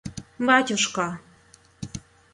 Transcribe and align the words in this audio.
батюшка 0.39 1.07